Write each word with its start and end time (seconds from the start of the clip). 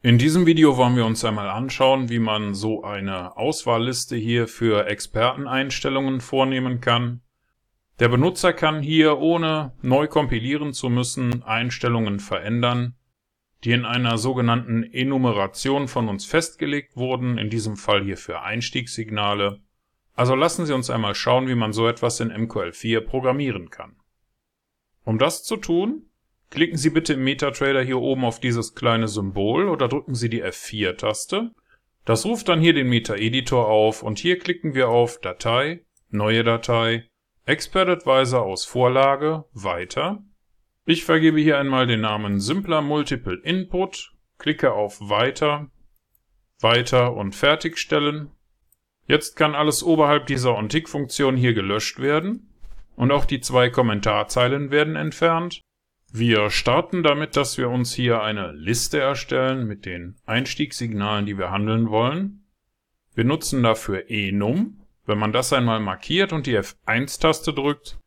In 0.00 0.16
diesem 0.16 0.46
Video 0.46 0.76
wollen 0.76 0.94
wir 0.94 1.04
uns 1.04 1.24
einmal 1.24 1.48
anschauen, 1.48 2.08
wie 2.08 2.20
man 2.20 2.54
so 2.54 2.84
eine 2.84 3.36
Auswahlliste 3.36 4.14
hier 4.14 4.46
für 4.46 4.86
Experteneinstellungen 4.86 6.20
vornehmen 6.20 6.80
kann. 6.80 7.22
Der 7.98 8.08
Benutzer 8.08 8.52
kann 8.52 8.80
hier, 8.80 9.18
ohne 9.18 9.72
neu 9.82 10.06
kompilieren 10.06 10.72
zu 10.72 10.88
müssen, 10.88 11.42
Einstellungen 11.42 12.20
verändern, 12.20 12.94
die 13.64 13.72
in 13.72 13.84
einer 13.84 14.18
sogenannten 14.18 14.84
Enumeration 14.84 15.88
von 15.88 16.08
uns 16.08 16.24
festgelegt 16.24 16.96
wurden, 16.96 17.36
in 17.36 17.50
diesem 17.50 17.76
Fall 17.76 18.04
hier 18.04 18.16
für 18.16 18.42
Einstiegssignale. 18.42 19.58
Also 20.14 20.36
lassen 20.36 20.64
Sie 20.64 20.74
uns 20.74 20.90
einmal 20.90 21.16
schauen, 21.16 21.48
wie 21.48 21.56
man 21.56 21.72
so 21.72 21.88
etwas 21.88 22.20
in 22.20 22.30
MQL4 22.30 23.00
programmieren 23.00 23.70
kann. 23.70 23.96
Um 25.02 25.18
das 25.18 25.42
zu 25.42 25.56
tun, 25.56 26.08
Klicken 26.50 26.78
Sie 26.78 26.90
bitte 26.90 27.14
im 27.14 27.24
MetaTrader 27.24 27.82
hier 27.82 27.98
oben 27.98 28.24
auf 28.24 28.40
dieses 28.40 28.74
kleine 28.74 29.08
Symbol 29.08 29.68
oder 29.68 29.88
drücken 29.88 30.14
Sie 30.14 30.30
die 30.30 30.42
F4-Taste. 30.42 31.50
Das 32.04 32.24
ruft 32.24 32.48
dann 32.48 32.60
hier 32.60 32.72
den 32.72 32.88
Meta-Editor 32.88 33.68
auf 33.68 34.02
und 34.02 34.18
hier 34.18 34.38
klicken 34.38 34.74
wir 34.74 34.88
auf 34.88 35.20
Datei, 35.20 35.84
Neue 36.10 36.42
Datei, 36.42 37.06
Expert 37.44 37.88
Advisor 37.90 38.42
aus 38.42 38.64
Vorlage, 38.64 39.44
Weiter. 39.52 40.22
Ich 40.86 41.04
vergebe 41.04 41.38
hier 41.38 41.58
einmal 41.58 41.86
den 41.86 42.00
Namen 42.00 42.40
Simpler 42.40 42.80
Multiple 42.80 43.38
Input, 43.44 44.14
klicke 44.38 44.72
auf 44.72 45.00
Weiter, 45.00 45.70
Weiter 46.60 47.14
und 47.14 47.34
Fertigstellen. 47.34 48.30
Jetzt 49.06 49.36
kann 49.36 49.54
alles 49.54 49.82
oberhalb 49.82 50.26
dieser 50.26 50.56
OnTick-Funktion 50.56 51.36
hier 51.36 51.52
gelöscht 51.52 52.00
werden 52.00 52.54
und 52.96 53.12
auch 53.12 53.26
die 53.26 53.40
zwei 53.40 53.68
Kommentarzeilen 53.68 54.70
werden 54.70 54.96
entfernt. 54.96 55.60
Wir 56.10 56.50
starten 56.50 57.02
damit, 57.02 57.36
dass 57.36 57.58
wir 57.58 57.68
uns 57.68 57.92
hier 57.92 58.22
eine 58.22 58.52
Liste 58.52 58.98
erstellen 58.98 59.66
mit 59.66 59.84
den 59.84 60.16
Einstiegssignalen, 60.24 61.26
die 61.26 61.36
wir 61.36 61.50
handeln 61.50 61.90
wollen. 61.90 62.46
Wir 63.14 63.24
nutzen 63.24 63.62
dafür 63.62 64.08
enum. 64.08 64.80
Wenn 65.04 65.18
man 65.18 65.32
das 65.32 65.52
einmal 65.52 65.80
markiert 65.80 66.32
und 66.32 66.46
die 66.46 66.58
F1-Taste 66.58 67.52
drückt, 67.52 67.98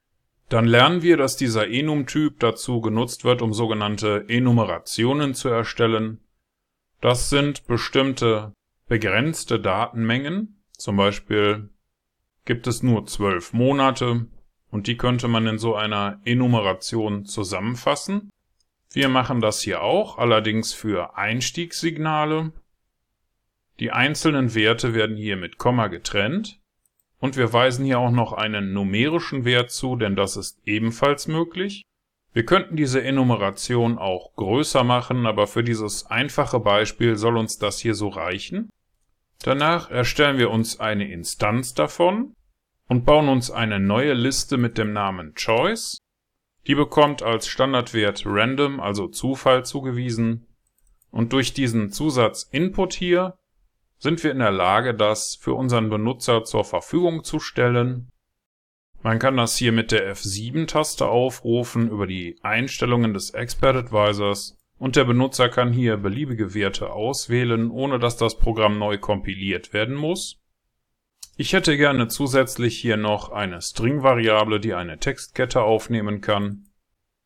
dann 0.50 0.66
lernen 0.66 1.02
wir, 1.02 1.18
dass 1.18 1.38
dieser 1.38 1.70
enum-Typ 1.70 2.40
dazu 2.40 2.82
genutzt 2.82 3.24
wird, 3.24 3.42
um 3.42 3.54
sogenannte 3.54 4.26
Enumerationen 4.28 5.34
zu 5.34 5.50
erstellen. 5.50 6.20
Das 7.00 7.30
sind 7.30 7.68
bestimmte 7.68 8.54
begrenzte 8.88 9.60
Datenmengen. 9.60 10.62
Zum 10.78 10.98
Beispiel 10.98 11.70
gibt 12.46 12.68
es 12.68 12.84
nur 12.84 13.06
zwölf 13.06 13.54
Monate, 13.54 14.28
und 14.72 14.88
die 14.88 14.98
könnte 14.98 15.28
man 15.28 15.46
in 15.46 15.60
so 15.60 15.76
einer 15.76 16.20
Enumeration 16.24 17.26
zusammenfassen. 17.26 18.32
Wir 18.92 19.10
machen 19.10 19.42
das 19.42 19.62
hier 19.62 19.82
auch, 19.84 20.18
allerdings 20.18 20.74
für 20.74 21.18
Einstiegssignale. 21.18 22.52
Die 23.80 23.92
einzelnen 23.92 24.56
Werte 24.56 24.94
werden 24.94 25.18
hier 25.18 25.38
mit 25.38 25.58
Komma 25.58 25.88
getrennt. 25.88 26.60
Und 27.20 27.38
wir 27.38 27.54
weisen 27.54 27.86
hier 27.86 28.00
auch 28.00 28.12
noch 28.12 28.34
einen 28.34 28.74
numerischen 28.74 29.46
Wert 29.46 29.70
zu, 29.72 29.96
denn 29.96 30.16
das 30.16 30.38
ist 30.38 30.60
ebenfalls 30.66 31.28
möglich. 31.28 31.84
Wir 32.34 32.46
könnten 32.46 32.76
diese 32.76 33.04
Enumeration 33.04 33.98
auch 33.98 34.36
größer 34.36 34.84
machen, 34.84 35.26
aber 35.26 35.48
für 35.48 35.64
dieses 35.64 36.06
einfache 36.08 36.60
Beispiel 36.60 37.18
soll 37.18 37.38
uns 37.38 37.60
das 37.60 37.80
hier 37.80 37.94
so 37.94 38.08
reichen. 38.08 38.70
Danach 39.44 39.92
erstellen 39.92 40.38
wir 40.38 40.50
uns 40.50 40.80
eine 40.80 41.12
Instanz 41.12 41.74
davon 41.74 42.34
und 42.92 43.06
bauen 43.06 43.30
uns 43.30 43.50
eine 43.50 43.80
neue 43.80 44.12
Liste 44.12 44.58
mit 44.58 44.78
dem 44.78 44.92
Namen 44.92 45.34
Choice. 45.34 45.98
Die 46.68 46.76
bekommt 46.76 47.24
als 47.24 47.48
Standardwert 47.48 48.24
Random, 48.26 48.82
also 48.82 49.08
Zufall, 49.08 49.64
zugewiesen. 49.64 50.46
Und 51.10 51.32
durch 51.32 51.54
diesen 51.54 51.92
Zusatz 51.92 52.50
Input 52.52 52.92
hier 52.92 53.38
sind 53.98 54.22
wir 54.26 54.32
in 54.34 54.40
der 54.40 54.52
Lage, 54.52 54.94
das 54.94 55.38
für 55.38 55.54
unseren 55.54 55.90
Benutzer 55.90 56.44
zur 56.44 56.66
Verfügung 56.66 57.24
zu 57.24 57.40
stellen. 57.40 58.10
Man 59.02 59.20
kann 59.20 59.38
das 59.38 59.56
hier 59.56 59.72
mit 59.72 59.94
der 59.94 60.14
F7-Taste 60.14 61.08
aufrufen 61.08 61.90
über 61.90 62.08
die 62.08 62.40
Einstellungen 62.42 63.14
des 63.14 63.30
Expert 63.30 63.78
Advisors 63.78 64.58
und 64.80 64.98
der 64.98 65.06
Benutzer 65.06 65.48
kann 65.48 65.72
hier 65.72 65.96
beliebige 65.96 66.54
Werte 66.54 66.92
auswählen, 66.92 67.72
ohne 67.72 68.00
dass 68.00 68.18
das 68.18 68.38
Programm 68.38 68.80
neu 68.80 68.98
kompiliert 68.98 69.72
werden 69.72 69.96
muss. 69.96 70.41
Ich 71.42 71.54
hätte 71.54 71.76
gerne 71.76 72.08
zusätzlich 72.08 72.78
hier 72.78 72.98
noch 72.98 73.32
eine 73.32 73.64
String-Variable, 73.64 74.60
die 74.60 74.76
eine 74.76 75.00
Textkette 75.00 75.64
aufnehmen 75.64 76.22
kann. 76.22 76.68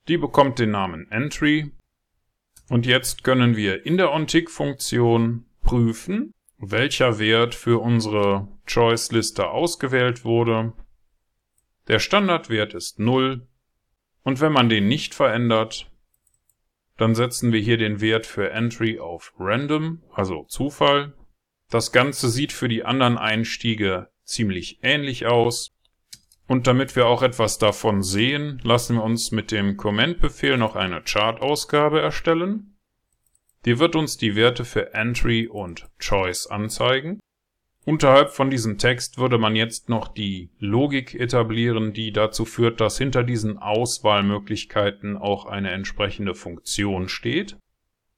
Die 0.07 0.15
bekommt 0.15 0.57
den 0.57 0.71
Namen 0.71 1.11
Entry. 1.11 1.73
Und 2.69 2.85
jetzt 2.85 3.25
können 3.25 3.57
wir 3.57 3.85
in 3.85 3.97
der 3.97 4.13
OnTick-Funktion 4.13 5.47
prüfen, 5.63 6.33
welcher 6.57 7.19
Wert 7.19 7.55
für 7.55 7.81
unsere 7.81 8.47
Choice-Liste 8.65 9.49
ausgewählt 9.49 10.23
wurde. 10.23 10.71
Der 11.89 11.99
Standardwert 11.99 12.73
ist 12.73 12.99
0. 12.99 13.45
Und 14.23 14.39
wenn 14.39 14.53
man 14.53 14.69
den 14.69 14.87
nicht 14.87 15.13
verändert, 15.13 15.91
dann 16.95 17.15
setzen 17.15 17.51
wir 17.51 17.59
hier 17.59 17.77
den 17.77 17.99
Wert 17.99 18.25
für 18.25 18.49
Entry 18.49 18.97
auf 18.97 19.33
Random, 19.37 20.03
also 20.13 20.45
Zufall. 20.47 21.11
Das 21.75 21.91
Ganze 21.91 22.29
sieht 22.29 22.53
für 22.53 22.69
die 22.69 22.85
anderen 22.85 23.17
Einstiege 23.17 24.07
ziemlich 24.23 24.79
ähnlich 24.81 25.25
aus. 25.25 25.75
Und 26.47 26.67
damit 26.67 26.95
wir 26.95 27.05
auch 27.05 27.21
etwas 27.21 27.57
davon 27.57 28.01
sehen, 28.01 28.61
lassen 28.63 28.95
wir 28.95 29.03
uns 29.03 29.31
mit 29.31 29.51
dem 29.51 29.75
Comment-Befehl 29.75 30.57
noch 30.57 30.77
eine 30.77 31.01
Chart-Ausgabe 31.01 31.99
erstellen. 31.99 32.77
Die 33.65 33.77
wird 33.77 33.97
uns 33.97 34.15
die 34.15 34.37
Werte 34.37 34.63
für 34.63 34.93
Entry 34.93 35.49
und 35.49 35.89
Choice 35.99 36.47
anzeigen. 36.47 37.19
Unterhalb 37.83 38.31
von 38.31 38.49
diesem 38.49 38.77
Text 38.77 39.17
würde 39.17 39.37
man 39.37 39.57
jetzt 39.57 39.89
noch 39.89 40.07
die 40.07 40.51
Logik 40.59 41.13
etablieren, 41.13 41.91
die 41.91 42.13
dazu 42.13 42.45
führt, 42.45 42.79
dass 42.79 42.97
hinter 42.97 43.25
diesen 43.25 43.57
Auswahlmöglichkeiten 43.57 45.17
auch 45.17 45.45
eine 45.45 45.71
entsprechende 45.71 46.35
Funktion 46.35 47.09
steht. 47.09 47.57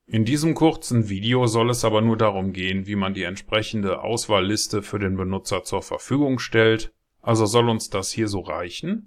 In 0.09 0.23
diesem 0.23 0.55
kurzen 0.55 1.09
Video 1.09 1.47
soll 1.47 1.69
es 1.69 1.83
aber 1.83 1.99
nur 1.99 2.15
darum 2.15 2.53
gehen, 2.53 2.87
wie 2.87 2.95
man 2.95 3.13
die 3.13 3.23
entsprechende 3.23 4.01
Auswahlliste 4.01 4.81
für 4.81 4.99
den 4.99 5.17
Benutzer 5.17 5.65
zur 5.65 5.81
Verfügung 5.81 6.39
stellt, 6.39 6.93
also 7.21 7.45
soll 7.45 7.67
uns 7.67 7.89
das 7.89 8.11
hier 8.11 8.29
so 8.29 8.39
reichen. 8.39 9.05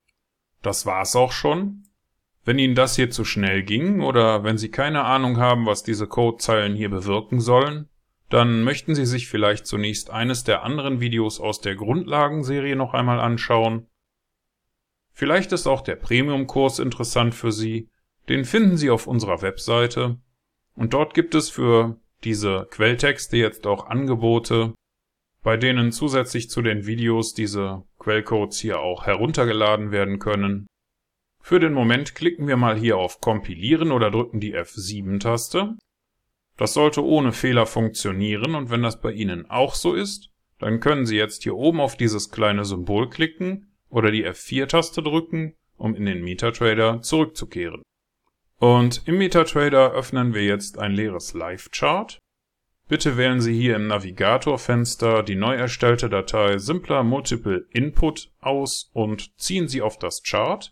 Das 0.61 0.85
war's 0.85 1.17
auch 1.17 1.33
schon. 1.33 1.85
Wenn 2.45 2.59
Ihnen 2.59 2.75
das 2.75 2.97
hier 2.97 3.09
zu 3.09 3.25
schnell 3.25 3.63
ging 3.63 4.03
oder 4.03 4.45
wenn 4.45 4.59
Sie 4.59 4.71
keine 4.71 5.05
Ahnung 5.05 5.39
haben, 5.39 5.65
was 5.65 5.83
diese 5.83 6.07
Codezeilen 6.07 6.75
hier 6.75 6.91
bewirken 6.91 7.41
sollen, 7.41 7.89
dann 8.29 8.63
möchten 8.63 8.95
Sie 8.95 9.07
sich 9.07 9.27
vielleicht 9.27 9.67
zunächst 9.67 10.11
eines 10.11 10.45
der 10.45 10.65
anderen 10.65 11.01
Videos 11.01 11.41
aus 11.41 11.63
der 11.63 11.77
Grundlagenserie 11.77 12.77
noch 12.77 12.93
einmal 12.93 13.21
anschauen. 13.21 13.87
Vielleicht 15.15 15.53
ist 15.53 15.67
auch 15.67 15.81
der 15.81 15.97
Premium-Kurs 15.97 16.79
interessant 16.79 17.35
für 17.35 17.53
Sie, 17.53 17.89
den 18.29 18.45
finden 18.45 18.77
Sie 18.77 18.91
auf 18.91 19.07
unserer 19.07 19.41
Webseite 19.41 20.19
und 20.75 20.95
dort 20.95 21.15
gibt 21.15 21.35
es 21.35 21.51
für 21.51 21.99
diese 22.25 22.67
Quelltexte 22.71 23.37
jetzt 23.37 23.67
auch 23.67 23.87
Angebote, 23.87 24.75
bei 25.43 25.57
denen 25.57 25.93
zusätzlich 25.93 26.51
zu 26.51 26.63
den 26.63 26.87
Videos 26.87 27.35
diese 27.35 27.85
Quellcodes 27.99 28.59
hier 28.59 28.81
auch 28.81 29.07
heruntergeladen 29.07 29.91
werden 29.91 30.19
können. 30.19 30.67
Für 31.43 31.59
den 31.59 31.73
Moment 31.73 32.15
klicken 32.15 32.47
wir 32.47 32.57
mal 32.57 32.77
hier 32.77 32.99
auf 32.99 33.21
Kompilieren 33.21 33.93
oder 33.93 34.11
drücken 34.11 34.41
die 34.41 34.55
F7-Taste. 34.55 35.77
Das 36.59 36.75
sollte 36.75 37.03
ohne 37.03 37.33
Fehler 37.33 37.65
funktionieren 37.65 38.55
und 38.55 38.71
wenn 38.71 38.83
das 38.83 39.01
bei 39.01 39.13
Ihnen 39.13 39.51
auch 39.51 39.75
so 39.75 39.95
ist, 39.95 40.31
dann 40.59 40.81
können 40.81 41.07
Sie 41.07 41.17
jetzt 41.17 41.43
hier 41.43 41.57
oben 41.57 41.81
auf 41.81 41.97
dieses 41.97 42.31
kleine 42.31 42.67
Symbol 42.67 43.09
klicken 43.09 43.73
oder 43.89 44.11
die 44.11 44.27
F4-Taste 44.27 45.03
drücken, 45.03 45.55
um 45.79 45.95
in 45.95 46.05
den 46.05 46.23
MetaTrader 46.23 47.01
zurückzukehren. 47.01 47.83
Und 48.61 49.01
im 49.07 49.17
MetaTrader 49.17 49.93
öffnen 49.93 50.35
wir 50.35 50.45
jetzt 50.45 50.79
ein 50.79 50.93
leeres 50.93 51.33
Live-Chart. 51.33 52.19
Bitte 52.89 53.17
wählen 53.17 53.41
Sie 53.41 53.59
hier 53.59 53.75
im 53.77 53.87
Navigator-Fenster 53.87 55.23
die 55.23 55.35
neu 55.35 55.55
erstellte 55.55 56.11
Datei 56.11 56.59
Simpler 56.59 57.03
Multiple 57.03 57.67
Input 57.71 58.31
aus 58.39 58.91
und 58.93 59.35
ziehen 59.41 59.67
Sie 59.67 59.81
auf 59.81 59.99
das 59.99 60.23
Chart. 60.23 60.71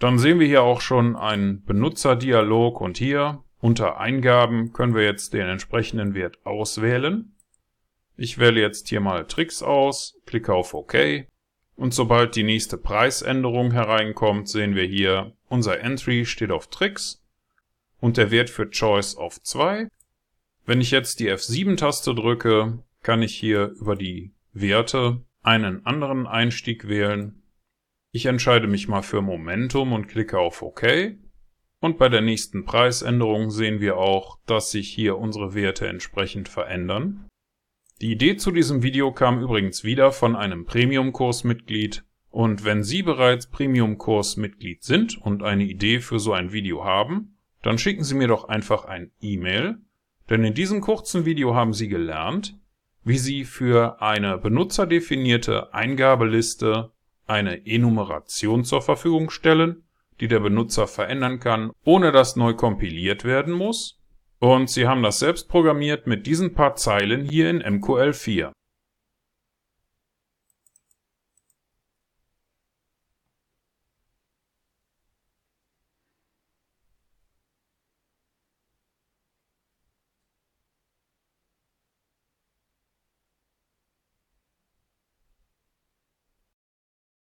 Dann 0.00 0.18
sehen 0.18 0.40
wir 0.40 0.48
hier 0.48 0.62
auch 0.62 0.80
schon 0.80 1.14
einen 1.14 1.64
Benutzerdialog 1.64 2.80
und 2.80 2.98
hier 2.98 3.44
unter 3.60 3.98
Eingaben 3.98 4.72
können 4.72 4.96
wir 4.96 5.04
jetzt 5.04 5.34
den 5.34 5.46
entsprechenden 5.46 6.14
Wert 6.14 6.44
auswählen. 6.44 7.36
Ich 8.16 8.38
wähle 8.38 8.60
jetzt 8.60 8.88
hier 8.88 9.00
mal 9.00 9.24
Tricks 9.26 9.62
aus, 9.62 10.20
klicke 10.26 10.52
auf 10.52 10.74
OK 10.74 10.96
und 11.76 11.94
sobald 11.94 12.34
die 12.34 12.42
nächste 12.42 12.76
Preisänderung 12.76 13.70
hereinkommt, 13.70 14.48
sehen 14.48 14.74
wir 14.74 14.84
hier, 14.84 15.32
unser 15.54 15.80
Entry 15.80 16.26
steht 16.26 16.50
auf 16.50 16.66
Tricks 16.66 17.24
und 18.00 18.16
der 18.16 18.32
Wert 18.32 18.50
für 18.50 18.68
Choice 18.68 19.14
auf 19.16 19.40
2. 19.40 19.88
Wenn 20.66 20.80
ich 20.80 20.90
jetzt 20.90 21.20
die 21.20 21.30
F7-Taste 21.30 22.12
drücke, 22.12 22.82
kann 23.02 23.22
ich 23.22 23.36
hier 23.36 23.68
über 23.78 23.94
die 23.94 24.32
Werte 24.52 25.22
einen 25.42 25.86
anderen 25.86 26.26
Einstieg 26.26 26.88
wählen. 26.88 27.40
Ich 28.10 28.26
entscheide 28.26 28.66
mich 28.66 28.88
mal 28.88 29.02
für 29.02 29.22
Momentum 29.22 29.92
und 29.92 30.08
klicke 30.08 30.40
auf 30.40 30.60
OK. 30.60 31.14
Und 31.78 31.98
bei 31.98 32.08
der 32.08 32.20
nächsten 32.20 32.64
Preisänderung 32.64 33.50
sehen 33.50 33.78
wir 33.78 33.96
auch, 33.96 34.38
dass 34.46 34.72
sich 34.72 34.88
hier 34.88 35.18
unsere 35.18 35.54
Werte 35.54 35.86
entsprechend 35.86 36.48
verändern. 36.48 37.28
Die 38.00 38.10
Idee 38.10 38.36
zu 38.36 38.50
diesem 38.50 38.82
Video 38.82 39.12
kam 39.12 39.40
übrigens 39.40 39.84
wieder 39.84 40.10
von 40.10 40.34
einem 40.34 40.64
Premium-Kursmitglied. 40.64 42.02
Und 42.34 42.64
wenn 42.64 42.82
Sie 42.82 43.04
bereits 43.04 43.46
Premium-Kursmitglied 43.46 44.82
sind 44.82 45.22
und 45.22 45.44
eine 45.44 45.62
Idee 45.62 46.00
für 46.00 46.18
so 46.18 46.32
ein 46.32 46.52
Video 46.52 46.84
haben, 46.84 47.36
dann 47.62 47.78
schicken 47.78 48.02
Sie 48.02 48.16
mir 48.16 48.26
doch 48.26 48.48
einfach 48.48 48.86
ein 48.86 49.12
E-Mail, 49.20 49.76
denn 50.28 50.42
in 50.42 50.52
diesem 50.52 50.80
kurzen 50.80 51.26
Video 51.26 51.54
haben 51.54 51.72
Sie 51.72 51.86
gelernt, 51.86 52.58
wie 53.04 53.18
Sie 53.18 53.44
für 53.44 54.02
eine 54.02 54.36
benutzerdefinierte 54.36 55.72
Eingabeliste 55.72 56.90
eine 57.28 57.64
Enumeration 57.68 58.64
zur 58.64 58.82
Verfügung 58.82 59.30
stellen, 59.30 59.84
die 60.18 60.26
der 60.26 60.40
Benutzer 60.40 60.88
verändern 60.88 61.38
kann, 61.38 61.70
ohne 61.84 62.10
dass 62.10 62.34
neu 62.34 62.54
kompiliert 62.54 63.22
werden 63.22 63.54
muss. 63.54 64.00
Und 64.40 64.68
Sie 64.68 64.88
haben 64.88 65.04
das 65.04 65.20
selbst 65.20 65.48
programmiert 65.48 66.08
mit 66.08 66.26
diesen 66.26 66.52
paar 66.52 66.74
Zeilen 66.74 67.30
hier 67.30 67.48
in 67.48 67.62
MQL4. 67.62 68.50